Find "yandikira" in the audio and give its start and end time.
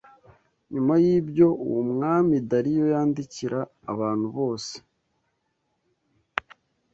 2.93-3.59